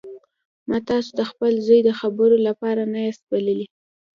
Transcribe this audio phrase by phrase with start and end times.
[0.69, 3.65] ما تاسو د خپل زوی د خبرو لپاره نه یاست بللي